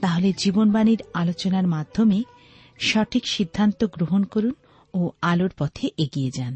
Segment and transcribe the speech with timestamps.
[0.00, 2.18] তাহলে জীবনবাণীর আলোচনার মাধ্যমে
[2.80, 4.54] সঠিক সিদ্ধান্ত গ্রহণ করুন
[4.94, 6.54] ও আলোর পথে এগিয়ে যান।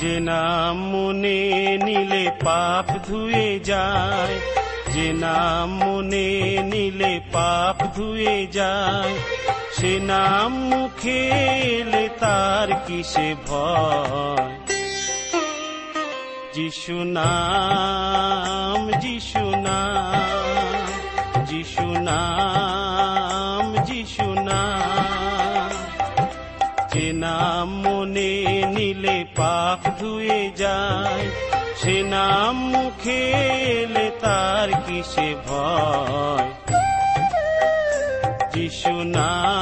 [0.00, 1.40] যে নাম মনে
[1.86, 4.36] নিলে পাপ ধুয়ে যায়।
[4.94, 6.28] যে নাম মনে
[6.62, 9.14] নিলে পাপ ধুয়ে যায়।
[9.76, 11.20] সে নাম মুখে
[11.76, 14.48] এলে তার কিসে ভয়?
[16.54, 25.70] যিশু নাম যিশু নাম যিশু নাম যিশু নাম।
[26.92, 28.32] যে নাম মনে
[28.76, 33.20] নিলে পাপ ধুয়ে যায়। সে নাম মুখে
[33.72, 36.48] এলে তার কিসে ভয়?
[38.54, 39.57] যিশু নাম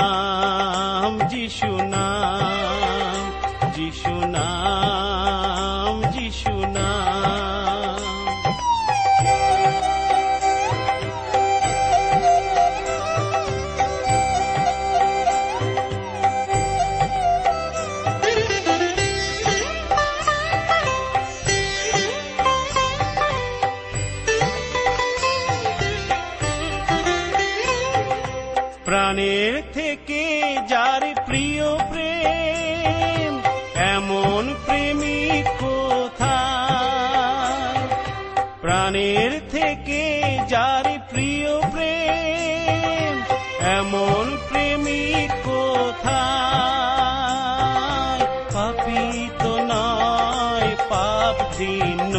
[51.59, 52.15] ভিন্ন।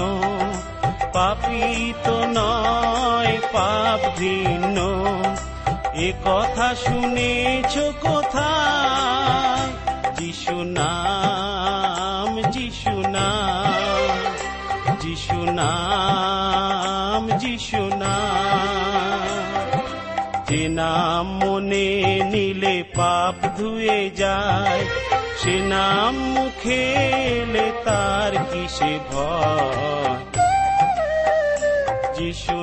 [1.13, 4.77] পাপি তো নয়, পাপ ভিন্ন।
[5.93, 9.71] এ কথা শুনেছ কোথায়?
[10.15, 14.01] যিশু নাম যিশু নাম
[14.99, 19.67] যিশু নাম যিশু নাম।
[20.49, 21.87] যে নাম মনে
[22.31, 24.85] নিলে পাপ ধুয়ে যায়
[25.37, 30.37] সে নাম মুখে এলে তার কিসে ভয়?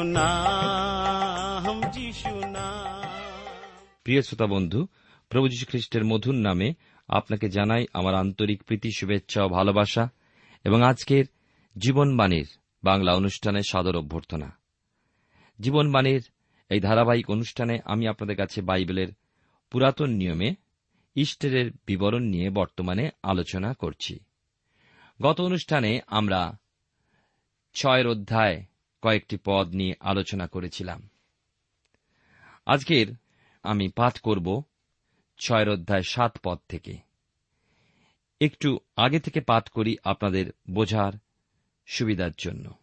[0.05, 3.09] নাম, যিশু নাম।
[4.05, 4.87] প্রিয় শ্রোতা বন্ধু,
[5.29, 6.75] প্রভু যীশু খ্রিস্টের মধুর নামে
[7.09, 10.09] আপনাকে জানাই আমার আন্তরিক প্রীতি, শুভেচ্ছা ও ভালোবাসা
[10.65, 11.25] এবং আজকের
[11.79, 12.47] জীবনবাণীর
[12.85, 14.59] বাংলা অনুষ্ঠানে সাদর অভ্যর্থনা।
[15.61, 16.23] জীবনবাণীর
[16.69, 19.09] এই ধারাবাহিক অনুষ্ঠানে আমি আপনাদের কাছে বাইবেলের
[19.71, 20.64] পুরাতন নিয়মে
[21.15, 24.21] ইস্টারের বিবরণ নিয়ে বর্তমানে আলোচনা করছি।
[25.23, 26.59] গত অনুষ্ঠানে আমরা
[27.75, 28.65] ছয়ের অধ্যায়
[29.03, 31.09] কয়েকটি পদ নিয়ে আলোচনা করেছিলাম।
[32.67, 33.07] আজকের
[33.63, 34.63] আমি পাঠ করব
[35.39, 36.97] ছয়ের অধ্যায় সাত পদ থেকে।
[38.41, 41.13] একটু আগে থেকে পাঠ করি আপনাদের বোঝার
[41.87, 42.75] সুবিধার জন্য।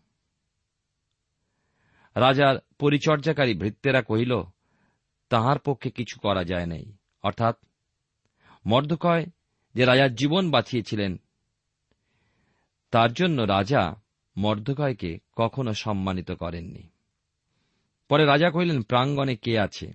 [2.16, 4.42] রাজার পরিচর্যাকারী ভৃত্যেরা কহিল,
[5.30, 7.58] তাহার পক্ষে কিছু করা যায় নাই। অর্থাৎ
[8.66, 9.26] মর্দকয়
[9.76, 11.18] যে রাজার জীবন বাঁচিয়েছিলেন।
[12.92, 14.02] তার জন্য রাজা
[14.38, 16.90] মর্দকয়কে কখনো সম্মানিত করেননি।
[18.10, 19.94] পরে রাজা কহিলেন, প্রাঙ্গণে কে আছে?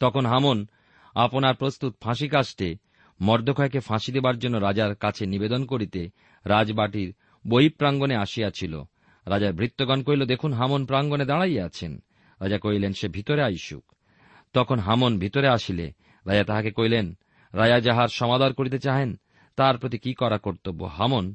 [0.00, 0.66] তখন হামন
[1.14, 2.76] আপনার প্রস্তুত ফাঁসি কাষ্টে
[3.20, 6.10] মর্দকয়কে ফাঁসি দেবার জন্য রাজার কাছে নিবেদন করিতে
[6.44, 7.14] রাজবাটির
[7.48, 8.82] বহিপ্রাঙ্গণে আসিয়াছিল।
[9.26, 12.02] রাজার ভৃত্যগণ কহিল, দেখুন, হামন প্রাঙ্গণে দাঁড়াইয়া আছেন।
[12.40, 13.92] রাজা কহিলেন, সে ভিতরে আইসুক।
[14.52, 15.92] তখন হামন ভিতরে আসিলে
[16.26, 17.14] রাজা তাহাকে কহিলেন
[17.54, 19.20] রাজা যাহার সমাদর করিতে চাহেন,
[19.56, 21.34] তার প্রতি কি করা কর্তব্য হামন?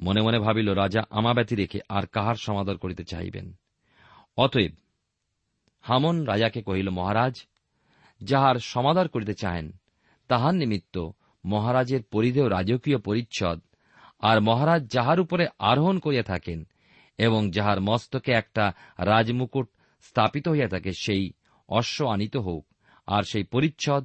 [0.00, 3.52] মনে মনে ভাবিল, রাজা আমাব্যতি রেখে আর কাহার সমাদর করিতে চাহিবেন?
[4.36, 4.72] অতএব
[5.82, 7.34] হামন রাজাকে কহিল, মহারাজ,
[8.22, 9.72] যাহার সমাদর করিতে চাহেন,
[10.28, 11.10] তাহার নিমিত্ত
[11.44, 13.60] মহারাজের পরিধেয় রাজকীয় পরিচ্ছদ,
[14.20, 16.66] আর মহারাজ যাহার উপরে আরোহণ করিয়া থাকেন
[17.18, 19.68] এবং যাহার মস্তকে একটা রাজমুকুট
[20.02, 21.32] স্থাপিত হইয়া থাকে, সেই
[21.68, 22.66] অশ্ব আনিত হোক।
[23.06, 24.04] আর সেই পরিচ্ছদ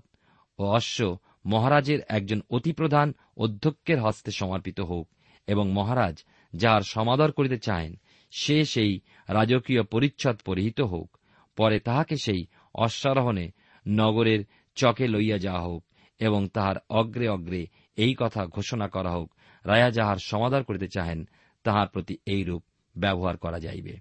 [0.60, 5.10] ও অশ্ব মহারাজের একজন অতিপ্রধান অধ্যক্ষের হস্তে সমর্পিত হোক,
[5.48, 6.24] এবং মহারাজ
[6.56, 8.00] যাহার সমাদর করিতে চাহেন,
[8.32, 11.18] সে সেই রাজকীয় পরিচ্ছদ পরিহিত হোক,
[11.58, 12.46] পরে তাহাকে সেই
[12.76, 13.52] অশ্বারোহণে
[13.88, 14.46] নগরের
[14.76, 15.86] চকে লইয়া যাওয়া হোক,
[16.20, 19.34] এবং তাহার অগ্রে অগ্রে এই কথা ঘোষণা করা হোক,
[19.66, 21.28] রায়া যাহার সমাদর করিতে চাহেন,
[21.64, 22.64] তাহার প্রতি এই রূপ
[22.98, 23.98] ব্যবহার করা যাইবে।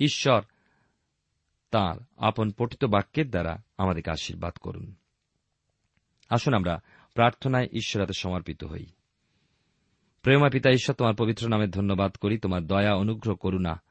[0.00, 0.42] ঈশ্বর
[1.72, 4.94] তাঁর আপন পঠিত বাক্যের দ্বারা আমাদেরকে আশীর্বাদ করুন।
[6.28, 6.80] আসুন আমরা
[7.14, 8.86] প্রার্থনায় ঈশ্বরাতে সমর্পিত হই।
[10.22, 13.82] প্রেমা পিতা, ঈশ্বর, তোমার পবিত্র নামে ধন্যবাদ করি। তোমার দয়া, অনুগ্রহ, করুণা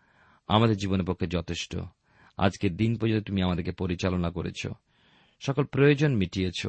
[0.48, 1.78] আমাদের জীবনের পক্ষে যথেষ্ট।
[2.38, 4.68] আজকের দিন পর্যন্ত তুমি আমাদেরকে পরিচালনা করেছ।
[5.40, 6.68] সকল প্রয়োজন মিটিয়েছ।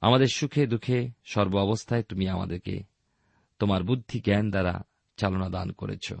[0.00, 2.82] আমাদের সুখে দুঃখে সর্ব অবস্থায় তুমি আমাদেরকে
[3.58, 4.82] তোমার বুদ্ধি, জ্ঞান দ্বারা
[5.16, 6.12] চালনা দান করেছ।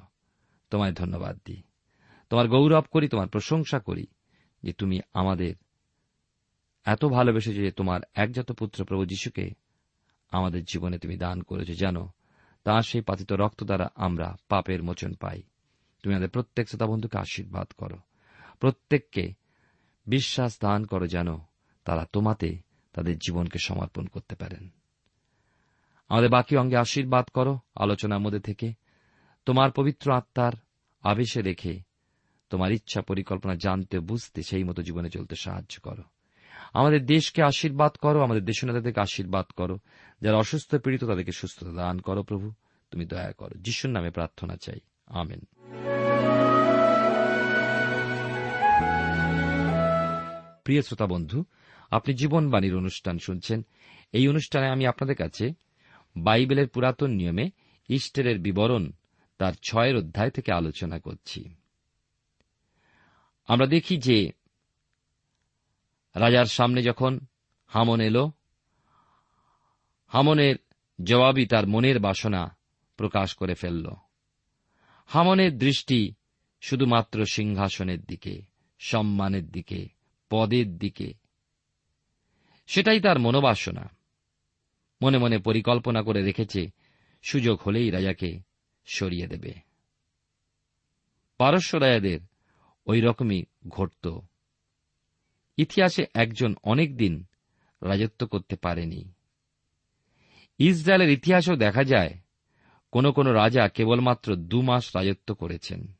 [0.70, 1.62] তোমায় ধন্যবাদ দিই।
[2.32, 4.06] তোমার গৌরব করি, তোমার প্রশংসা করি
[4.62, 5.54] যে তুমি আমাদের
[6.84, 9.50] এত ভালোবেসেছ যে তোমার একজাত পুত্র প্রভু যিশুকে
[10.30, 12.10] আমাদের জীবনে তুমি দান করেছ। জানো,
[12.64, 15.42] তাঁর সেই পাতিত রক্ত দ্বারা আমরা পাপের মোচন পাই।
[16.02, 17.96] তুমি আমাদের প্রত্যেক শ্রোতা বন্ধুকে আশীর্বাদ করো।
[18.60, 19.34] প্রত্যেককে
[20.06, 21.38] বিশ্বাস দান করো যেন
[21.84, 22.58] তারা তোমাতে
[22.92, 24.68] তাদের জীবনকে সমর্পণ করতে পারেন।
[26.08, 28.72] আমাদের বাকি অঙ্গে আশীর্বাদ করো। আলোচনার মধ্যে থেকে
[29.46, 30.52] তোমার পবিত্র আত্মার
[31.02, 31.91] আবেশে রেখে
[32.52, 36.02] তোমার ইচ্ছা পরিকল্পনা জানতে, বুঝতে, সেই মতো জীবনে চলতে সাহায্য করো।
[36.72, 39.78] আমাদের দেশকে আশীর্বাদ করো, আমাদের দেশনেতাদেরকে আশীর্বাদ করো।
[40.20, 42.52] যারা অসুস্থ পীড়িত, তাদেরকে সুস্থতা দান করো প্রভু।
[42.90, 45.40] তুমি দয়া করো। যিশুর নামে প্রার্থনা চাই। আমেন।
[50.64, 51.44] প্রিয় শ্রোতা বন্ধু,
[51.90, 53.66] আপনি জীবনবাণীর অনুষ্ঠান শুনছেন।
[54.12, 55.52] এই অনুষ্ঠানে আমি আপনাদের কাছে
[56.16, 57.50] বাইবেলের পুরাতন নিয়মে
[57.88, 58.92] ইস্টারের বিবরণ
[59.38, 61.54] তার ছয়ের অধ্যায় থেকে আলোচনা করছি।
[63.44, 64.32] আমরা দেখি যে
[66.14, 67.20] রাজার সামনে যখন
[67.66, 68.32] হামন এলো,
[70.08, 70.56] হামনের
[71.04, 72.56] জবাবই তার মনের বাসনা
[72.96, 73.90] প্রকাশ করে ফেলল।
[75.06, 76.14] হামনের দৃষ্টি
[76.60, 78.42] শুধুমাত্র সিংহাসনের দিকে,
[78.78, 79.88] সম্মানের দিকে,
[80.30, 81.14] পদের দিকে।
[82.66, 83.88] সেটাই তার মনোবাসনা।
[85.02, 86.70] মনে মনে পরিকল্পনা করে রেখেছে,
[87.22, 88.40] সুযোগ হলেই রাজাকে
[88.84, 89.52] সরিয়ে দেবে।
[91.38, 92.20] পারস্য রাজাদের
[92.86, 94.20] ওই রকমই ঘটত।
[95.56, 97.24] ইতিহাসে একজন অনেক দিন
[97.82, 99.12] রাজত্ব করতে পারেনি।
[100.58, 102.14] ইসরায়েলের ইতিহাসেও দেখা যায়,
[102.90, 105.92] কোন কোন রাজা কেবলমাত্র দু মাস রাজত্ব করেছেন।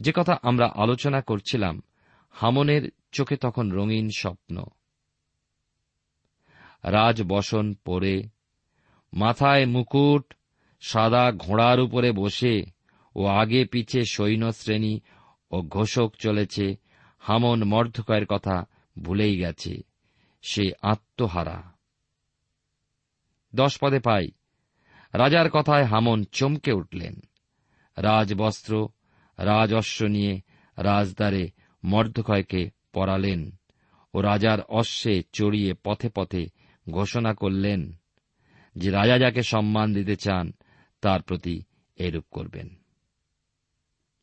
[0.00, 1.82] যে কথা আমরা আলোচনা করছিলাম,
[2.30, 4.64] হামনের চোখে তখন রঙিন স্বপ্ন।
[6.82, 8.22] রাজবসন পরে,
[9.12, 10.34] মাথায় মুকুট,
[10.80, 12.62] সাদা ঘোড়ার উপরে বসে
[13.14, 15.00] ও আগে পিছে সৈন্য শ্রেণি
[15.50, 16.76] ও ঘোষক চলেছে,
[17.18, 18.64] হামন মর্ধকয়ের কথা
[18.98, 19.82] ভুলেই গেছে,
[20.42, 21.62] সে আত্মহারা।
[23.54, 24.28] দশ পদে পাই।
[25.12, 27.20] রাজার কথায় হামন চমকে উঠলেন।
[27.96, 28.88] রাজবস্ত্র,
[29.38, 30.40] রাজস্ব নিয়ে
[30.78, 31.50] রাজদ্বারে
[31.84, 33.50] মর্ধকয়কে পরালেন
[34.14, 36.46] ও রাজার অশ্বে চড়িয়ে পথে পথে
[36.90, 37.92] ঘোষণা করলেন
[38.76, 40.52] যে রাজা যাকে সম্মান দিতে চান,
[41.00, 41.62] তার প্রতি
[41.96, 42.83] এরূপ করবেন।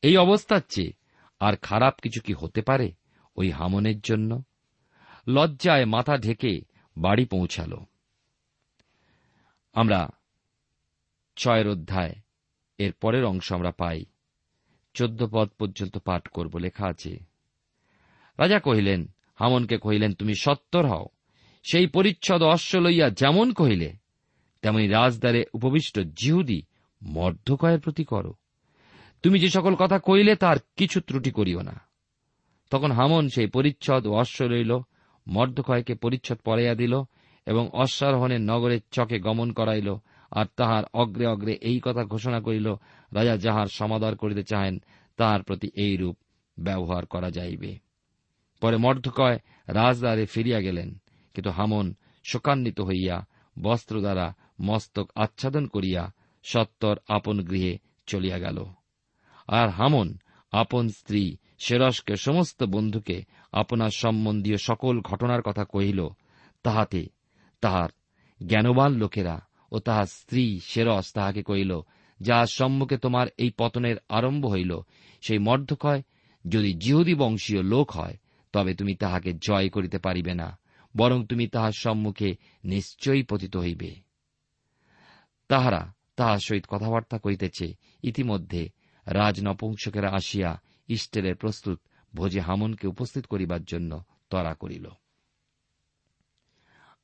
[0.01, 0.93] এই অবস্থার চেয়ে
[1.39, 2.91] আর খারাপ কিছু কি হতে পারে
[3.35, 4.43] ওই হামনের জন্য?
[5.27, 6.61] লজ্জায় মাথা ঢেকে
[6.97, 7.77] বাড়ি পৌঁছাল।
[9.73, 10.09] আমরা
[11.35, 12.15] ছয়ের অধ্যায়,
[12.77, 14.05] এর পরের অংশ আমরা পাই।
[14.93, 17.19] চোদ্দ পদ পর্যন্ত পাঠ করব, লেখা আছে,
[18.39, 21.05] রাজা কহিলেন, হামনকে কহিলেন, তুমি সত্তর হও।
[21.63, 23.93] সেই পরিচ্ছদ অশ্ব লইয়া যেমন কহিলে,
[24.61, 26.63] তেমনি রাজদ্বারে উপবিষ্ট জিহুদি
[27.03, 28.33] মর্ধকয়ের প্রতি করো।
[29.23, 31.81] তুমি যে সকল কথা কইলে তার কিছু ত্রুটি করিও না।
[32.71, 34.79] তখন হামন সেই পরিচ্ছদ ও অশ্ব লইল
[35.27, 37.03] মর্ধকয়কে পরিচ্ছদ পরাইয়া দিল
[37.45, 39.95] এবং অশ্বারোহণের নগরের চকে গমন করাইল
[40.31, 42.67] আর তাহার অগ্রে অগ্রে এই কথা ঘোষণা করিল,
[43.11, 44.81] রাজা যাহার সমাদর করিতে চাহেন
[45.17, 46.17] তাহার প্রতি এই রূপ
[46.59, 47.79] ব্যবহার করা যাইবে।
[48.61, 51.01] পরে মর্ধকয় রাজদ্বারে ফিরিয়া গেলেন,
[51.33, 53.25] কিন্তু হামন শোকান্বিত হইয়া
[53.59, 56.11] বস্ত্র দ্বারা মস্তক আচ্ছাদন করিয়া
[56.43, 58.65] সত্তর আপন গৃহে চলিয়া গেল।
[59.51, 60.17] আর হামন,
[60.51, 66.07] আপন স্ত্রী, সেরসকে সমস্ত বন্ধুকে আপনার সম্বন্ধীয় সকল ঘটনার কথা কহিল,
[66.63, 67.01] তাহাতে
[67.61, 67.89] তাহার
[68.45, 69.41] জ্ঞানবান লোকেরা
[69.71, 71.81] ও তাহার স্ত্রী সেরস তাহাকে কহিল
[72.19, 74.79] যাহার সম্মুখে তোমার এই পতনের আরম্ভ হইল,
[75.21, 76.01] সেই মর্ধকয়
[76.47, 78.17] যদি জিহুদি বংশীয় লোক হয়,
[78.53, 80.59] তবে তুমি তাহাকে জয় করিতে পারিবে না,
[80.97, 83.95] বরং তুমি তাহার সম্মুখে নিশ্চয়ই পতিত হইবে।
[85.47, 87.67] তাহারা তাহার সহিত কথাবার্তা করিতেছে
[88.03, 88.69] ইতিমধ্যে
[89.05, 91.79] রাজ নপুংসকেরা আসিয়া ইস্টেলের প্রস্তুত
[92.15, 94.89] ভোজে হামনকে উপস্থিত করিবার জন্য তরা করিল।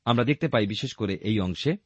[0.04, 1.76] আমরা দেখতে পাই বিশেষ করে এই অংশে,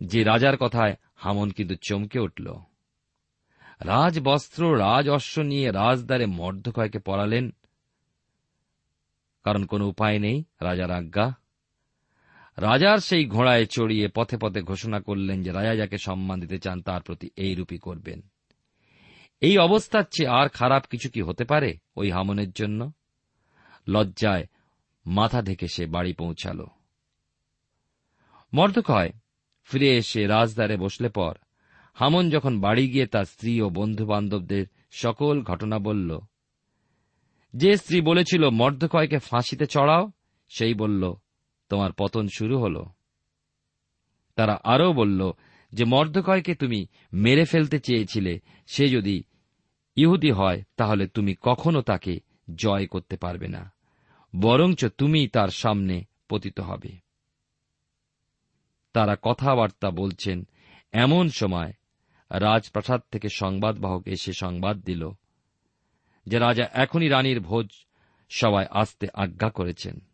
[0.00, 2.54] যে রাজার কথায় হামন কিন্তু চমকে উঠল।
[3.80, 7.50] রাজবস্ত্র রাজ অশ্ব নিয়ে রাজদ্বারে মর্ধকয়কে পড়ালেন
[9.44, 11.34] কারণ কোনো উপায় নেই রাজার আজ্ঞা।
[12.56, 17.02] রাজার সেই ঘোড়ায় চড়িয়ে পথে পথে ঘোষণা করলেন যে রাজা যাকে সম্মান দিতে চান তার
[17.02, 18.20] প্রতি এইরূপই করবেন।
[19.40, 22.92] এই অবস্থার চেয়ে আর খারাপ কিছু কি হতে পারে ওই হামনের জন্য?
[23.88, 24.44] লজ্জায়
[25.06, 26.66] মাথা ঢেকে সে বাড়ি পৌঁছাল।
[28.54, 29.10] মর্দকয়
[29.62, 31.34] ফিরে এসে রাজদ্বারে বসলে পর
[31.94, 36.18] হামন যখন বাড়ি গিয়ে তার স্ত্রী ও বন্ধু বান্ধবদের সকল ঘটনা বলল,
[37.54, 40.10] যে স্ত্রী বলেছিল মর্দকয়কে ফাঁসিতে চড়াও,
[40.48, 41.14] সেই বলল
[41.70, 42.84] তোমার পতন শুরু হল।
[44.34, 45.32] তারা আরও বলল,
[45.72, 49.22] যে মর্দকয়কে তুমি মেরে ফেলতে চেয়েছিলে, সে যদি
[49.96, 52.20] ইহুদি হয়, তাহলে তুমি কখনো তাকে
[52.54, 53.72] জয় করতে পারবে না।
[54.40, 56.98] বরঞ্চ তুমি তার সামনে পতিত হবে।
[58.92, 60.46] তারা কথাবার্তা বলছেন।
[60.92, 61.72] এমন সময়
[62.30, 65.10] রাজপ্রাসাদ থেকে সংবাদবাহক এসে সংবাদ দিল
[66.26, 67.68] যে রাজা এখনই রানীর ভোজ
[68.30, 70.09] সবাই আসতে আজ্ঞা করেছেন।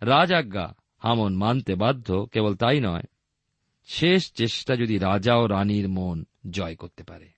[0.00, 3.02] রাজ আজ্ঞা হামন মানতে বাধ্য, কেবল তাই নয়,
[3.86, 7.28] শেষ চেষ্টা যদি রাজা ও রানীর মন জয় করতে পারে।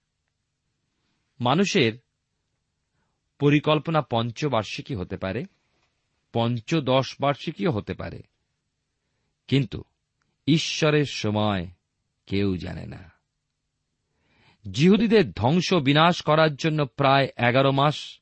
[1.41, 1.93] মানুষের
[3.39, 5.45] পরিকল্পনা পঞ্চবার্ষিকী হতে পারে
[6.33, 8.23] পঞ্চদশ বার্ষিকীও হতে পারে,
[9.49, 9.85] কিন্তু
[10.47, 11.67] ঈশ্বরের সময়
[12.27, 13.13] কেউ জানে না।
[14.71, 18.21] জিহুদীদের ধ্বংস বিনাশ করার জন্য প্রায় এগারো মাস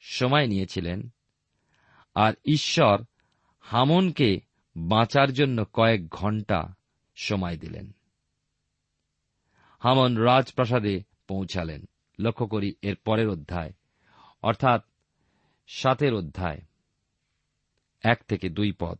[0.00, 1.08] সময় নিয়েছিলেন,
[2.14, 3.04] আর ঈশ্বর
[3.62, 4.40] হামনকে
[4.76, 6.74] বাঁচার জন্য কয়েক ঘণ্টা
[7.16, 7.92] সময় দিলেন।
[9.80, 11.84] হামন রাজপ্রাসাদে পৌঁছালেন।
[12.18, 13.72] লক্ষ্য করি এর পরের অধ্যায়,
[14.42, 14.84] অর্থাৎ
[15.68, 16.60] সাতের অধ্যায়,
[18.02, 18.98] এক থেকে দুই পদ।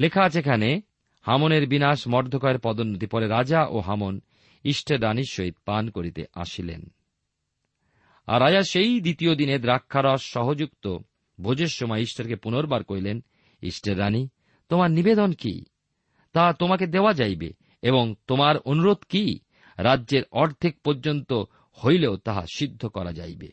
[0.00, 0.82] লেখা আছে এখানে,
[1.22, 4.20] হামনের বিনাশ মর্ধকয়ের পদোন্নতি পরে রাজা ও হামন
[4.64, 6.94] ইষ্টের রানীর সহিত পান করিতে আসিলেন।
[8.26, 10.98] আর রাজা সেই দ্বিতীয় দিনে দ্রাক্ষারস সহযুক্ত
[11.42, 13.24] ভোজের সময় ঈশ্বরকে পুনর্বার কইলেন,
[13.62, 14.28] ইষ্টের রানী,
[14.68, 15.64] তোমার নিবেদন কি?
[16.32, 19.38] তা তোমাকে দেওয়া যাইবে এবং তোমার অনুরোধ কি?
[19.78, 21.32] রাজ্যের অর্ধেক পর্যন্ত
[21.84, 23.48] হইলেও তাহা সিদ্ধ করা যাইবে।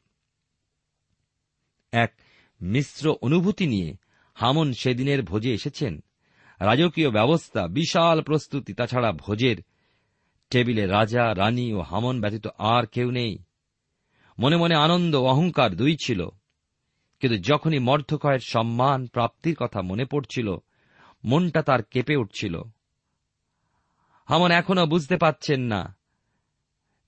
[1.91, 2.13] এক
[2.61, 3.93] মিশ্র অনুভূতি নিয়ে
[4.33, 6.03] হামন সেদিনের ভোজে এসেছেন।
[6.59, 9.57] রাজকীয় ব্যবস্থা বিশাল প্রস্তুতি, তাছাড়া ভোজের
[10.49, 13.37] টেবিলে রাজা, রানী ও হামন ব্যতীত আর কেউ নেই।
[14.39, 16.29] মনে মনে আনন্দ অহংকার দুই ছিল।
[17.19, 20.57] কিন্তু যখনই মর্ধকয়ের সম্মান প্রাপ্তির কথা মনে পড়ছিল,
[21.23, 22.61] মনটা তার কেঁপে উঠছিল।
[24.25, 25.97] হামন এখনও বুঝতে পাচ্ছেন না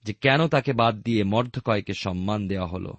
[0.04, 2.94] যে কেন তাকে বাদ দিয়ে মর্ধকয়কে সম্মান দেওয়া হল।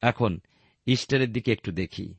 [0.00, 0.40] এখন
[0.86, 2.14] ইস্টারের দিকে একটু দেখি।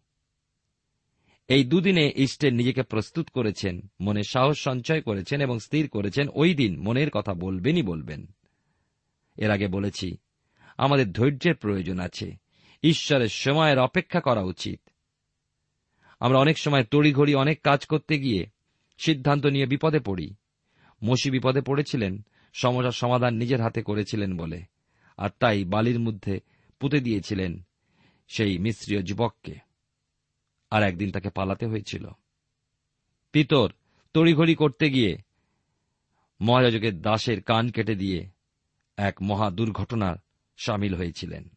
[1.47, 6.79] এই দুদিনে ইস্টের নিজেকে প্রস্তুত করেছেন, মনে সাহস সঞ্চয় করেছেন এবং স্থির করেছেন, ওই দিন
[6.79, 8.25] মনের কথা বলবেনই বলবেন।
[9.37, 10.17] এর আগে বলেছি,
[10.77, 12.44] আমাদের ধৈর্যের প্রয়োজন আছে।
[12.83, 14.81] ঈশ্বরের সময়ের অপেক্ষা করা উচিত।
[16.19, 18.45] আমরা অনেক সময় তড়িঘড়ি অনেক কাজ করতে গিয়ে
[18.97, 20.35] সিদ্ধান্ত নিয়ে বিপদে পড়ি।
[21.03, 24.63] মসি বিপদে পড়েছিলেন সমস্যার সমাধান নিজের হাতে করেছিলেন বলে,
[25.17, 26.39] আর তাই বালির মধ্যে
[26.79, 27.67] পুঁতে দিয়েছিলেন
[28.27, 29.55] সেই মিশ্রীয় যুবককে।
[30.71, 32.07] আর একদিন তাকে পালাতে হয়েছিল।
[33.31, 33.71] পিতর,
[34.13, 35.17] তড়িঘড়ি করতে গিয়ে
[36.41, 38.29] মহারাজকের দাসের কান কেটে দিয়ে
[38.97, 40.15] এক মহা দুর্ঘটনার
[40.57, 41.54] সামিল হয়েছিলেন।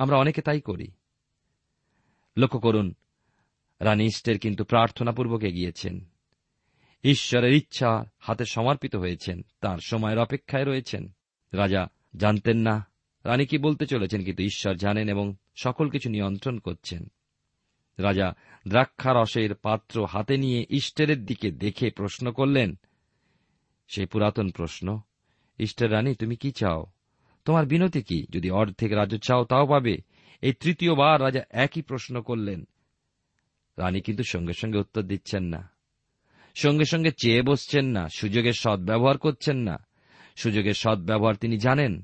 [0.00, 0.90] আমরা অনেকে তাই করি।
[2.36, 2.94] লক্ষ্য করুন,
[3.80, 6.04] রানী ইস্টের কিন্তু প্রার্থনাপূর্বক এগিয়েছেন।
[7.04, 11.12] ঈশ্বরের ইচ্ছা হাতে সমর্পিত হয়েছেন, তার সময়ের অপেক্ষায় রয়েছেন।
[11.52, 12.86] রাজা জানতেন না,
[13.24, 17.12] রানী কি বলতে চলেছেন, কিন্তু ঈশ্বর জানেন এবং সকল কিছু নিয়ন্ত্রণ করছেন।
[17.98, 18.34] রাজা
[18.68, 22.78] দ্রাক্ষা রসের পাত্র হাতে নিয়ে ইস্টেরের দিকে দেখে প্রশ্ন করলেন
[23.88, 25.00] সেই পুরাতন প্রশ্ন।
[25.58, 26.86] ইস্টের রানী, তুমি কি চাও?
[27.44, 28.26] তোমার বিনতি কি?
[28.30, 29.98] যদি অর্ধেক রাজ্য চাও, তাও পাবে।
[30.42, 32.68] এই তৃতীয়বার রাজা একই প্রশ্ন করলেন।
[33.78, 35.70] রানী কিন্তু সঙ্গে সঙ্গে উত্তর দিচ্ছেন না।
[36.54, 39.86] সঙ্গে সঙ্গে চেয়ে বসছেন না, সুযোগের সদ্ব্যবহার করছেন না।
[40.36, 42.02] সুযোগের সদ্ব্যবহার তিনি জানেন।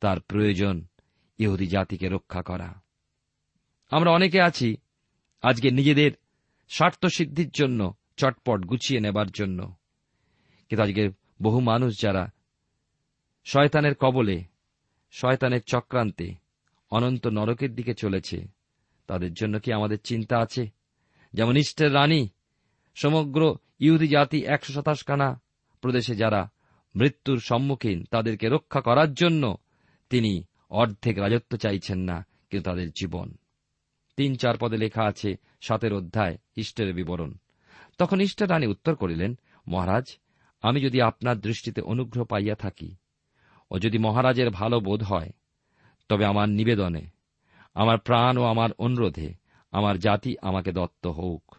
[0.00, 0.86] তার প্রয়োজন
[1.38, 2.82] ইহুদি জাতিকে রক্ষা করা।
[3.90, 4.76] আমরা অনেকে আছি
[5.42, 6.12] আজকে নিজেদের
[6.68, 9.74] স্বার্থ সিদ্ধির জন্য চটপট গুছিয়ে নেবার জন্য।
[10.68, 11.10] কিন্তু আজকে
[11.42, 12.30] বহু মানুষ যারা
[13.44, 14.44] শয়তানের কবলে,
[15.10, 16.34] শয়তানের চক্রান্তে
[16.90, 18.46] অনন্ত নরকের দিকে চলেছে।
[19.06, 20.66] তাদের জন্য কি আমাদের চিন্তা আছে?
[21.32, 22.28] যেমন ইষ্টের রানী,
[22.94, 25.40] সমগ্র ইহুদি জাতি একশো শতাশখানা
[25.80, 26.50] প্রদেশে যারা
[26.96, 29.56] মৃত্যুর সম্মুখীন তাদেরকে রক্ষা করার জন্য
[30.10, 33.34] তিনি অর্ধেক রাজত্ব চাইছেন না, কিন্তু তাদের জীবন।
[34.16, 37.34] তিন চার পদে লেখা আছে সাতের অধ্যায়, ইষ্টের বিবরণ।
[37.98, 40.18] তখন ইষ্টের রানী উত্তর করিলেন, মহারাজ,
[40.62, 42.96] আমি যদি আপনার দৃষ্টিতে অনুগ্রহ পাইয়া থাকি
[43.72, 45.32] ও যদি মহারাজের ভালো বোধ হয়,
[46.08, 47.06] তবে আমার নিবেদনে,
[47.74, 49.34] আমার প্রাণ ও আমার অনুরোধে
[49.70, 51.54] আমার জাতি আমাকে দত্ত হোক।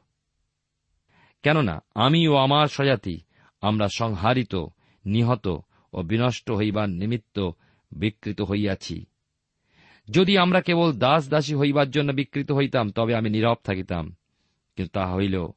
[1.43, 3.19] কেননা আমি ও আমার স্বজাতি
[3.61, 4.55] আমরা সংহারিত,
[5.05, 5.47] নিহত
[5.93, 7.49] ও বিনষ্ট হইবার নিমিত্ত
[7.91, 9.05] বিকৃত হইয়াছি।
[10.09, 14.15] যদি আমরা কেবল দাস দাসী হইবার জন্য বিকৃত হইতাম, তবে আমি নীরব থাকিতাম।
[14.75, 15.47] কিন্তু তাহা হইল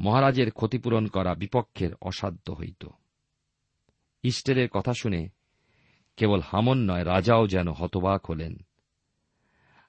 [0.00, 2.86] মহারাজের ক্ষতিপূরণ করা বিপক্ষের অসাধ্য হইত।
[4.22, 5.28] ইস্টেরের কথা শুনে
[6.16, 8.56] কেবল হামন নয়, রাজাও যেন হতবাক হলেন।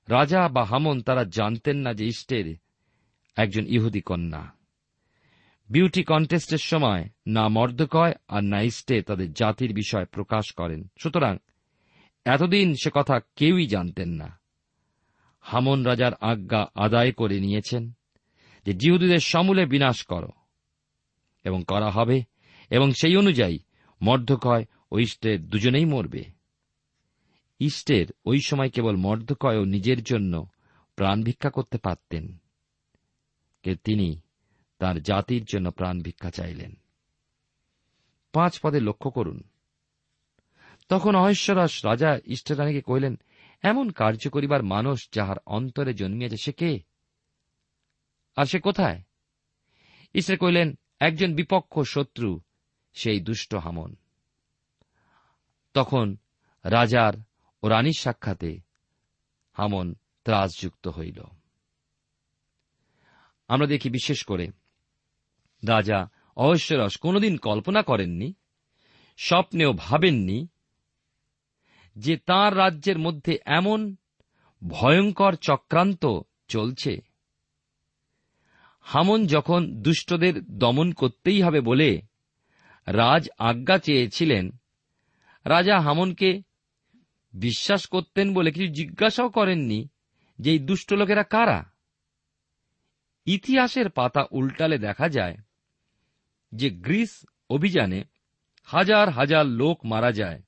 [0.09, 2.55] রাজা বা হামন তারা জানতেন না যে ইস্টের
[3.35, 4.51] একজন ইহুদি কন্যা।
[5.69, 11.37] বিউটি কন্টেস্টের সময় না মর্দকয় আর না ইস্টে তাদের জাতির বিষয় প্রকাশ করেন। সুতরাং
[12.25, 14.39] এতদিন সে কথা কেউই জানতেন না।
[15.41, 17.91] হামন রাজার আজ্ঞা আদায় করে নিয়েছেন
[18.65, 20.29] যে জিহুদীদের সমূলে বিনাশ করো
[21.43, 22.23] এবং করা হবে
[22.69, 23.59] এবং সেই অনুযায়ী
[24.01, 26.23] মর্ধকয় ও ইষ্টের দুজনেই মরবে।
[27.59, 30.47] ইষ্টের ওই সময় কেবল মর্ধকয় ও নিজের জন্য
[30.95, 32.37] প্রাণ ভিক্ষা করতে পারতেন,
[33.63, 34.21] কে তিনি
[34.77, 36.75] তার জাতির জন্য প্রাণ ভিক্ষা চাইলেন।
[38.31, 39.43] পাঁচ পদে লক্ষ্য করুন।
[40.89, 43.19] তখন অহেশ্বরাস রাজা ইষ্টরানীকে কহিলেন,
[43.61, 46.79] এমন কার্য করিবার মানুষ যাহার অন্তরে জন্মিয়েছে সে কে?
[48.35, 49.01] আর সে কোথায়?
[50.15, 52.41] ঈশ্বর কহিলেন, একজন বিপক্ষ শত্রু,
[52.93, 53.95] সেই দুষ্ট হামন।
[55.75, 56.17] তখন
[56.63, 57.13] রাজার
[57.63, 58.59] ও রানীর সাক্ষাতে
[59.53, 61.23] হামন ত্রাসযুক্ত হইল।
[63.47, 64.47] আমরা দেখি বিশেষ করে,
[65.67, 68.33] রাজা অহস্যরস কোনদিন কল্পনা করেননি,
[69.17, 70.47] স্বপ্নেও ভাবেননি
[71.95, 73.95] যে তার রাজ্যের মধ্যে এমন
[74.67, 76.05] ভয়ঙ্কর চক্রান্ত
[76.47, 77.01] চলছে।
[78.81, 82.01] হামন যখন দুষ্টদের দমন করতেই হবে বলে
[82.85, 84.51] রাজ আজ্ঞা চেয়েছিলেন
[85.45, 86.41] রাজা হামনকে
[87.33, 89.89] বিশ্বাস করতেন বলে কিছু জিজ্ঞাসাও করেননি
[90.39, 91.63] যে এই দুষ্ট লোকেরা কারা?
[93.25, 95.37] ইতিহাসের পাতা উল্টালে দেখা যায়
[96.51, 98.03] যে গ্রিস অভিযানে
[98.63, 100.41] হাজার হাজার লোক মারা যায়।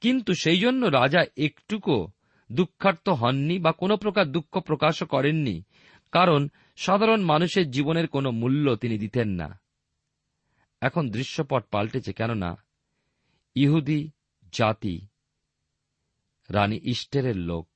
[0.00, 2.08] কিন্তু সেই জন্য রাজা একটুকু
[2.52, 5.62] দুঃখার্থ হননি বা কোনো প্রকার দুঃখ প্রকাশও করেননি,
[6.12, 9.60] কারণ সাধারণ মানুষের জীবনের কোনো মূল্য তিনি দিতেন না।
[10.80, 12.56] এখন দৃশ্যপট পাল্টেছে কেননা
[13.54, 14.10] ইহুদি
[14.52, 15.06] জাতি,
[16.50, 17.68] রানী ইস্টেরের লোক।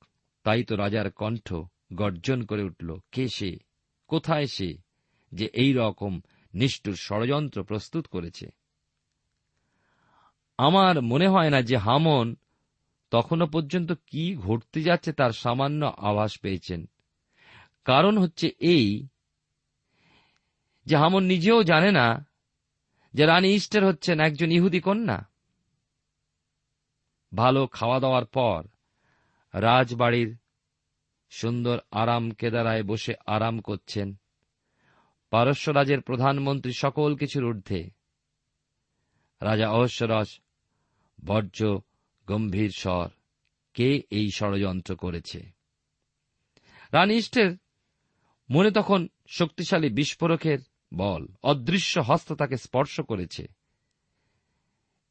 [0.43, 1.53] তাই তো রাজার কণ্ঠ
[1.93, 3.57] গর্জন করে উঠল, কে সে?
[4.07, 4.77] কোথায় সে
[5.31, 6.21] যে এই রকম
[6.53, 8.49] নিষ্ঠুর ষড়যন্ত্র প্রস্তুত করেছে?
[10.57, 12.35] আমার মনে হয় না যে হামন
[13.11, 16.85] তখনও পর্যন্ত কি ঘটতে যাচ্ছে তার সামান্য আভাস পেয়েছেন।
[17.85, 19.07] কারণ হচ্ছে এই
[20.85, 22.25] যে হামন নিজেও জানে না
[23.13, 25.29] যে রানী ইস্টার হচ্ছেন একজন ইহুদি কন্যা।
[27.35, 28.63] ভালো খাওয়া দাওয়ার পর
[29.53, 30.37] রাজবাড়ির
[31.29, 34.15] সুন্দর আরাম কেদারায় বসে আরাম করছেন।
[35.29, 37.89] পারস্য রাজের প্রধানমন্ত্রী সকল কিছুর ঊর্ধ্বে।
[39.41, 40.39] রাজা অহস্যরস,
[41.25, 41.81] বর্জ্য,
[42.27, 43.09] গম্ভীর স্বর,
[43.73, 45.51] কে এই ষড়যন্ত্র করেছে?
[46.91, 47.57] রানী ইষ্টের
[48.49, 50.59] মনে তখন শক্তিশালী বিস্ফোরকের
[50.93, 53.47] বল, অদৃশ্য হস্ত তাকে স্পর্শ করেছে।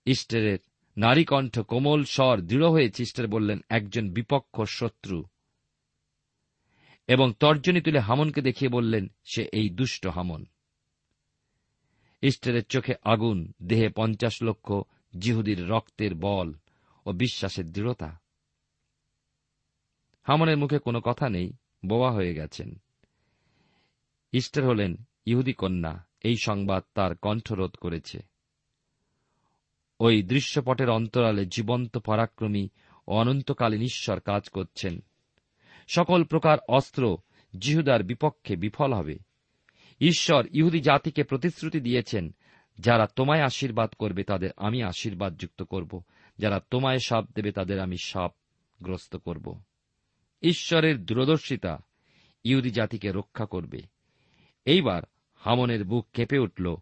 [0.05, 0.59] ইস্টেরের
[0.97, 5.25] নারীকণ্ঠ কোমল স্বর দৃঢ় হয়ে ইস্টের বললেন, একজন বিপক্ষ শত্রু।
[7.07, 10.47] এবং তর্জনী তুলে হামনকে দেখিয়ে বললেন, সে এই দুষ্ট হামন।
[12.23, 14.73] ইস্টেরের চোখে আগুন, দেহে পঞ্চাশ লক্ষ
[15.19, 16.55] জিহুদির রক্তের বল
[17.07, 18.21] ও বিশ্বাসের দৃঢ়তা।
[20.23, 21.53] হামনের মুখে কোনো কথা নেই,
[21.87, 22.83] বোবা হয়ে গেছেন।
[24.33, 28.36] ইস্টার হলেন, ইহুদি কন্যা, এই সংবাদ তার কণ্ঠরোধ করেছে।
[30.01, 32.69] ওই দৃশ্যপটের অন্তরালে জীবন্ত পরাক্রমী
[33.07, 35.01] অনন্তকালীন ঈশ্বর কাজ করছেন।
[35.89, 37.19] সকল প্রকার অস্ত্র
[37.59, 39.19] জিহুদার বিপক্ষে বিফল হবে।
[40.01, 42.35] ঈশ্বর ইহুদি জাতিকে প্রতিশ্রুতি দিয়েছেন,
[42.79, 46.03] যারা তোমায় আশীর্বাদ করবে তাদের আমি আশীর্বাদ যুক্ত করব,
[46.39, 48.33] যারা তোমায় সাপ দেবে তাদের আমি সাপ
[48.83, 49.63] গ্রস্ত করব।
[50.43, 51.79] ঈশ্বরের দূরদর্শিতা
[52.45, 53.79] ইহুদি জাতিকে রক্ষা করবে।
[54.65, 55.03] এইবার
[55.35, 56.77] হামনের বুক কেঁপে উঠল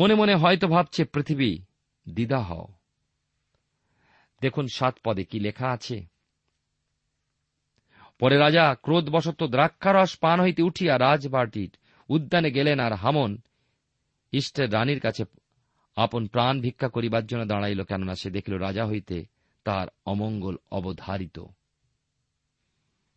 [0.00, 1.58] মনে মনে হয়তো ভাবছে, পৃথিবী,
[2.08, 2.66] দ্বিধা হও।
[4.40, 6.06] দেখুন, সাত পদে কি লেখা আছে।
[8.18, 11.76] পরে রাজা ক্রোধবশত দ্রাক্ষারস পান হইতে উঠিয়া রাজবাটির
[12.08, 13.38] উদ্যানে গেলেন আর হামন,
[14.32, 15.24] ইষ্টের রানীর কাছে
[15.96, 19.26] আপন প্রাণ ভিক্ষা করিবার জন্য দাঁড়াইল, কেননা সে দেখিল রাজা হইতে
[19.64, 21.44] তার অমঙ্গল অবধারিত।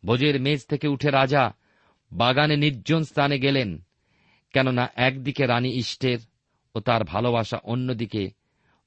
[0.06, 1.56] ভোজের মেজ থেকে উঠে রাজা
[2.14, 3.86] বাগানে নির্জন স্থানে গেলেন,
[4.54, 6.20] কেননা একদিকে রানী ইষ্টের
[6.76, 8.32] ও তার ভালোবাসা অন্যদিকে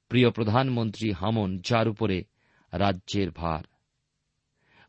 [0.08, 2.24] প্রিয় প্রধানমন্ত্রী হামন, যার উপরে
[2.72, 3.64] রাজ্যের ভার।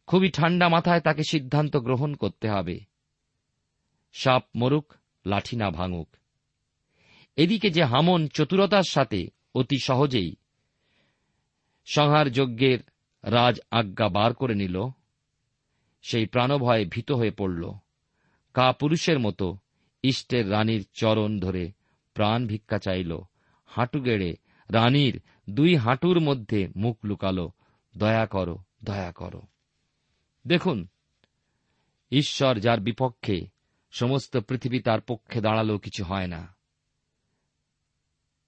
[0.08, 2.80] খুবই ঠান্ডা মাথায় তাকে সিদ্ধান্ত গ্রহণ করতে হবে।
[4.14, 4.94] সাপ মরুক,
[5.26, 6.16] লাঠি না ভাঙুক।
[7.36, 10.36] এদিকে যে হামন চতুরতার সাথে অতি সহজেই
[11.86, 12.80] সংহার যজ্ঞের
[13.24, 14.82] রাজ আজ্ঞা বার করে নিল,
[16.02, 17.72] সেই প্রাণভয়ে ভীত হয়ে পড়ল।
[18.54, 19.58] কা পুরুষের মতো
[20.04, 21.77] ইষ্টের রানীর চরণ ধরে
[22.18, 23.20] প্রাণ ভিক্ষা চাইল।
[23.66, 24.36] হাঁটু গেড়ে,
[24.70, 27.52] রানীর দুই হাঁটুর মধ্যে মুখ লুকালো।
[27.98, 29.42] দয়া করো দয়া করো।
[30.48, 30.88] দেখুন,
[32.12, 33.48] ঈশ্বর যার বিপক্ষে
[33.92, 36.56] সমস্ত পৃথিবী তার পক্ষে দাঁড়ালেও কিছু হয় না।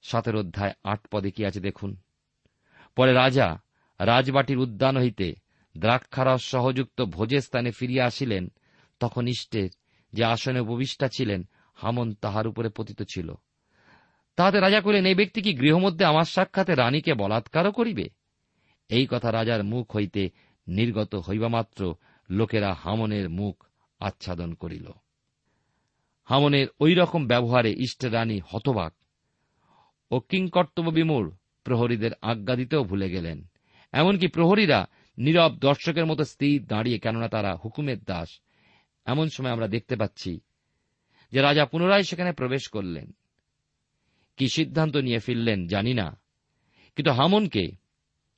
[0.01, 1.97] সাতের অধ্যায় আট পদে কি আছে দেখুন?
[2.95, 3.61] পরে রাজা
[3.99, 5.35] রাজবাটির উদ্যান হইতে
[5.77, 8.51] দ্রাক্ষারস সহযুক্ত ভোজের স্থানে ফিরিয়া আসিলেন।
[8.99, 9.69] তখন ইষ্টের
[10.13, 13.35] যে আসনে উপবিষ্টা ছিলেন, হামন তাহার উপরে পতিত ছিল।
[14.39, 18.05] তাহাতে রাজা কহিলেন, এই ব্যক্তি কি গৃহমধ্যে আমার সাক্ষাতে রানীকে বলাৎকারও করিবে?
[18.89, 20.29] এই কথা রাজার মুখ হইতে
[20.67, 21.81] নির্গত হইবামাত্র
[22.29, 23.55] লোকেরা হামনের মুখ
[23.99, 24.87] আচ্ছাদন করিল।
[26.25, 28.93] হামনের ওই রকম ব্যবহারে ইষ্টের রানী হতবাক
[30.11, 31.29] ও কিংকর্তব্য বিমূঢ়
[31.63, 33.37] প্রহরীদের আজ্ঞা দিতেও ভুলে গেলেন।
[33.93, 34.79] এমনকি প্রহরীরা
[35.17, 38.29] নীরব দর্শকের মতো স্থির দাঁড়িয়ে, কেননা তারা হুকুমের দাস,
[39.05, 40.39] এমন সময় আমরা দেখতে পাচ্ছি
[41.33, 43.07] যে রাজা পুনরায় সেখানে প্রবেশ করলেন।
[44.39, 46.21] কি সিদ্ধান্ত নিয়ে ফিরলেন জানি না।
[46.95, 47.71] কিন্তু হামনকে,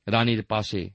[0.08, 0.90] রানীর পাশে,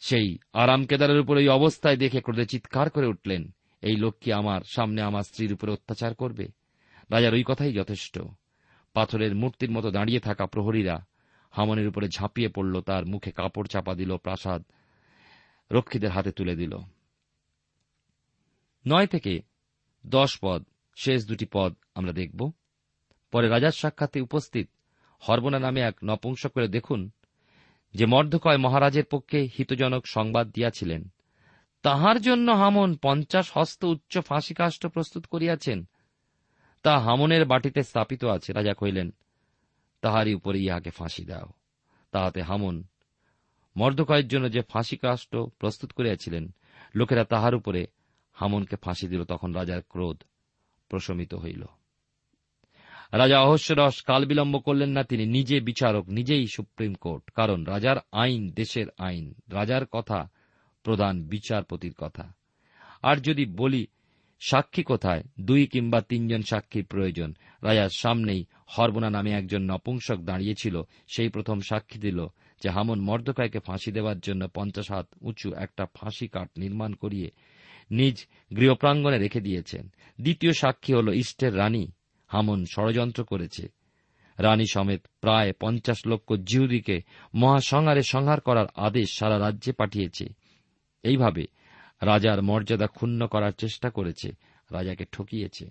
[0.00, 4.60] সেই আরাম কেদারের উপর এই অবস্থায় দেখে ক্রোধে চিৎকার করে উঠলেন, এই লোক কি আমার
[4.66, 6.48] সামনে আমার স্ত্রীর উপরে অত্যাচার করবে?
[7.10, 8.18] রাজার ওই কথাই যথেষ্ট।
[8.92, 11.06] পাথরের মূর্তির মতো দাঁড়িয়ে থাকা প্রহরীরা
[11.50, 14.64] হামনের উপরে ঝাঁপিয়ে পড়ল, তার মুখে কাপড় চাপা দিল, প্রাসাদ
[15.70, 16.76] রক্ষীদের হাতে তুলে দিল।
[18.86, 19.42] নয় থেকে
[20.06, 20.64] দশ পদ,
[20.96, 22.52] শেষ দুটি পদ আমরা দেখব।
[23.34, 24.68] পরে রাজার সাক্ষাতে উপস্থিত
[25.28, 27.10] হরবনা নামে এক নপুংসক করে দেখুন,
[27.94, 31.08] যে মর্ধকয় মহারাজের পক্ষে হিতজনক সংবাদ দিয়াছিলেন।
[31.82, 35.84] তাহার জন্য হামন পঞ্চাশ হস্ত উচ্চ ফাঁসি কাষ্ট প্রস্তুত করিয়াছেন।
[36.82, 39.10] তা হামনের বাটিতে স্থাপিত আছে, রাজা কহিলেন,
[40.00, 41.48] তাহারই উপরে ইহাকে ফাঁসি দাও।
[42.10, 42.84] তাহাতে হামন
[43.76, 46.54] মর্দকয়ের জন্য যে ফাঁসি কাষ্ট প্রস্তুত করিয়াছিলেন,
[46.94, 47.86] লোকেরা তাহার উপরে
[48.32, 50.22] হামনকে ফাঁসি দিল, তখন রাজার ক্রোধ
[50.88, 51.64] প্রশমিত হইল।
[53.16, 58.48] রাজা অহস্যরস কাল বিলম্ব করলেন না, তিনি নিজে বিচারক, নিজেই সুপ্রিম কোর্ট। কারণ রাজার আইন
[58.48, 60.30] দেশের আইন, রাজার কথা
[60.82, 62.32] প্রধান বিচারপতির কথা।
[63.02, 63.86] আর যদি বলি,
[64.40, 65.22] সাক্ষী কোথায়?
[65.40, 68.44] দুই কিংবা তিনজন সাক্ষীর প্রয়োজন। রাজার সামনেই
[68.78, 70.82] হরবনা নামে একজন নপুংসক দাঁড়িয়েছিল,
[71.16, 72.26] সেই প্রথম সাক্ষী দিল,
[72.62, 77.30] যে হামন মর্দকায়কে ফাঁসি দেওয়ার জন্য পঞ্চাশ হাত উঁচু একটা ফাঁসি কাঠ নির্মাণ করিয়ে
[77.90, 81.88] নিজ গৃহপ্রাঙ্গণে রেখে দিয়েছেন। দ্বিতীয় সাক্ষী হল ইস্টের রানী।
[82.34, 83.68] হামন ষড়যন্ত্র করেছে।
[84.38, 86.96] রানী সমেত প্রায় পঞ্চাশ লক্ষ জিহুদিকে
[87.34, 90.26] মহাসংহারে সংহার করার আদেশ সারা রাজ্যে পাঠিয়েছে।
[91.02, 91.46] এইভাবে
[92.02, 94.28] রাজার মর্যাদা ক্ষুণ্ণ করার চেষ্টা করেছে,
[94.70, 95.64] রাজাকে ঠকিয়েছে।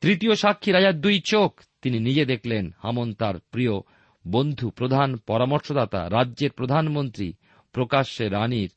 [0.00, 3.74] তৃতীয় সাক্ষী রাজার দুই চোখ, তিনি নিজে দেখলেন হামন তার প্রিয়
[4.24, 7.32] বন্ধু প্রধান পরামর্শদাতা, রাজ্যের প্রধানমন্ত্রী
[7.72, 8.70] প্রকাশ্যে রানীর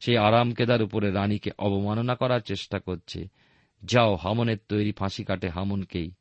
[0.00, 3.43] সেই আরাম কেদার উপরে রানীকে অবমাননা করার চেষ্টা করছে।
[3.84, 6.12] যাও, হামনের তৈরি ফাঁসি কাটে হামনকেই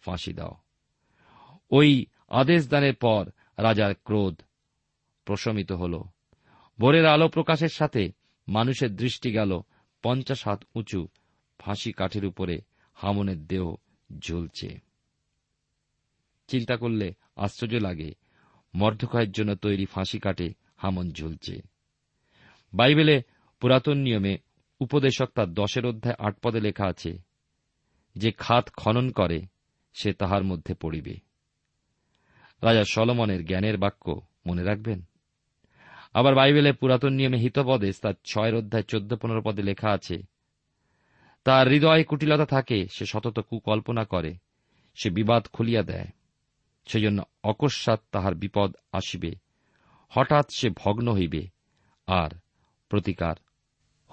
[0.00, 0.56] ফাঁসি দাও।
[1.70, 4.42] ওই আদেশ দানের পর রাজার ক্রোধ
[5.24, 6.02] প্রশমিত হল।
[6.78, 8.12] ভোরের আলো প্রকাশের সাথে
[8.48, 9.60] মানুষের দৃষ্টি গেল
[10.02, 11.08] পঞ্চাশ হাত উঁচু
[11.58, 12.60] ফাঁসি কাঠের উপরে,
[12.94, 13.74] হামনের দেহ
[14.18, 14.80] ঝুলছে
[16.48, 18.14] চিন্তা করলে আশ্চর্য লাগে
[18.74, 21.62] মর্ধক্ষয়ের জন্য তৈরি ফাঁসি কাটে হামন ঝুলছে
[22.74, 23.22] বাইবেলে
[23.60, 24.38] পুরাতন নিয়মে
[24.80, 27.18] উপদেশক তার দশের অধ্যায় আট পদে লেখা আছে,
[28.16, 29.42] যে খাত খনন করে,
[29.94, 31.16] সে তাহার মধ্যে পড়িবে।
[32.62, 35.02] রাজা সলমনের জ্ঞানের বাক্য মনে রাখবেন?
[36.14, 40.22] আবার বাইবেলে পুরাতন নিয়মে হিতপদে তার ছয়ের অধ্যায় চোদ্দ পনেরো পদে লেখা আছে,
[41.44, 44.34] তার হৃদয়ে কুটিলতা থাকে, সে সতত কুকল্পনা করে,
[44.94, 46.06] সে বিবাদ খুলিয়া দেয়,
[46.86, 49.32] সেজন্য অকস্মাৎ তাহার বিপদ আসিবে,
[50.08, 51.46] হঠাৎ সে ভগ্ন হইবে,
[52.06, 52.30] আর
[52.88, 53.34] প্রতিকার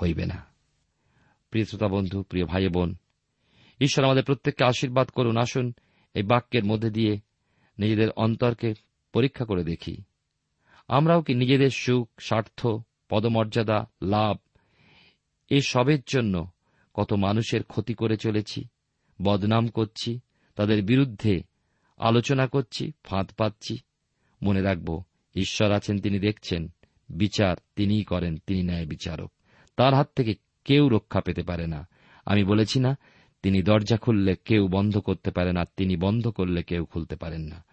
[0.02, 0.51] হইবে না।
[1.52, 2.96] প্রিয় শ্রোতা বন্ধু, প্রিয় ভাই বোন,
[3.82, 5.74] ঈশ্বর আমাদের প্রত্যেককে আশীর্বাদ করুন। আসুন,
[6.14, 7.20] এই বাক্যের মধ্যে দিয়ে
[7.78, 8.74] নিজেদের অন্তরকে
[9.14, 10.02] পরীক্ষা করে দেখি।
[10.88, 12.68] আমরাও কি নিজেদের সুখ, স্বার্থ,
[13.10, 14.38] পদমর্যাদা, লাভ,
[15.50, 16.52] এ সবের জন্য
[16.94, 18.66] কত মানুষের ক্ষতি করে চলেছি,
[19.22, 20.20] বদনাম করছি,
[20.56, 21.44] তাদের বিরুদ্ধে
[21.98, 23.78] আলোচনা করছি, ফাঁদ পাচ্ছি।
[24.44, 25.04] মনে রাখব,
[25.36, 26.74] ঈশ্বর আছেন, তিনি দেখছেন,
[27.10, 29.32] বিচার তিনিই করেন, তিনি ন্যায় বিচারক
[29.78, 30.34] তার হাত থেকে
[30.66, 31.88] কেউ রক্ষা পেতে পারে না।
[32.26, 32.98] আমি বলেছি না,
[33.44, 37.64] তিনি দরজা খুললে কেউ বন্ধ করতে পারে না তিনি বন্ধ করলে কেউ খুলতে পারেন না।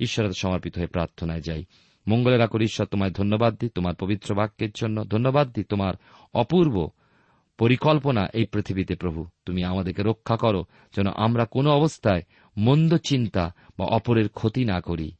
[0.00, 1.64] ঈশ্বরের সমর্পিত হয়ে প্রার্থনায় যাই।
[2.08, 5.94] মঙ্গলের আকর ঈশ্বর, তোমায় ধন্যবাদ দিই তোমার পবিত্র বাক্যের জন্য। ধন্যবাদ দিই তোমার
[6.34, 6.88] অপূর্ব
[7.58, 10.64] পরিকল্পনা এই পৃথিবীতে প্রভু। তুমি আমাদেরকে রক্ষা করো,
[10.96, 12.22] যেন আমরা কোনো অবস্থায়
[12.56, 15.12] মন্দ চিন্তা বা অপরের ক্ষতি না করি।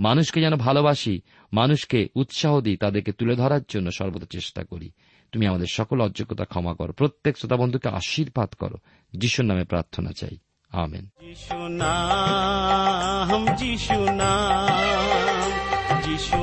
[0.00, 1.20] মানুষকে যেন ভালোবাসি,
[1.52, 4.90] মানুষকে উৎসাহ দিই, তাদেরকে তুলে ধরার জন্য সর্বদা চেষ্টা করি।
[5.32, 8.76] তুমি আমাদের সকল অযোগ্যতা ক্ষমা করো। প্রত্যেক শ্রোতা বন্ধুকে আশীর্বাদ করো।
[9.12, 10.38] যিশুর নামে প্রার্থনা চাই।
[10.70, 11.08] আমেন।
[13.56, 14.06] যিশু
[16.04, 16.36] যিশু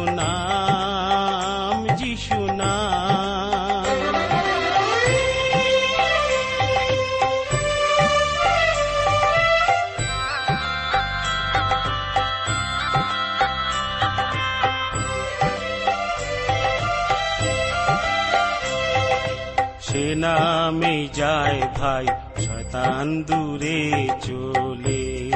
[20.15, 25.29] নামে যায় ভাই, শয়তান দূরে চলে।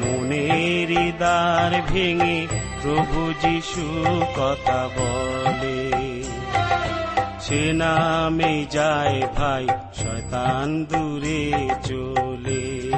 [0.00, 2.46] মনের দ্বার ভেঙে
[2.82, 4.04] প্রভু যিশু
[4.36, 5.90] কথা বলে।
[7.40, 11.52] সে নামে যায় ভাই, শয়তান দূরে
[11.84, 12.92] চলে।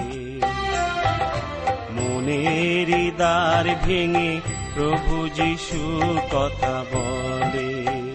[1.93, 4.41] মনের দ্বার ভেঙে
[4.75, 6.01] প্রভু যিশু
[6.33, 8.06] কথা বলে।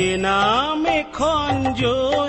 [0.00, 1.84] যে নামে খঞ্জ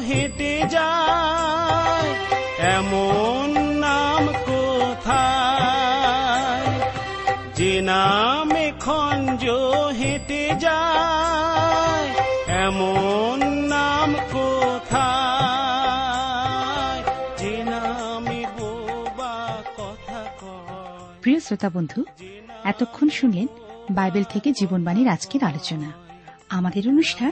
[0.08, 2.16] হেঁটে যায়,
[2.58, 6.80] এমন নাম কোথায়?
[7.56, 9.46] যে নামে খঞ্জ
[10.00, 12.10] হেঁটে যায়,
[12.48, 17.04] এমন নাম কোথায়?
[17.38, 20.24] যে নামে বোবা কথা
[21.22, 22.06] প্রিয় শ্রোতা বন্ধু,
[22.64, 23.48] এতক্ষণ শুনলেন
[23.92, 25.92] বাইবেল থেকে জীবনবাণীর আজকের আলোচনা।
[26.50, 27.32] আমাদের অনুষ্ঠান